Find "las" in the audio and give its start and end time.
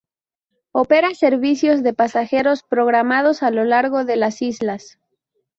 4.15-4.41